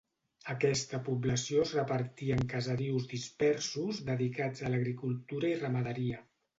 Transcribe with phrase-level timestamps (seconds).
[0.53, 6.29] Aquesta població es repartia en caserius dispersos dedicats a l'agricultura i ramaderia.